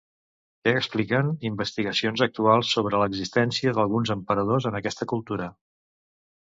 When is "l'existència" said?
3.03-3.75